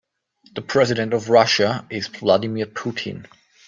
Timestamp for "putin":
2.65-3.27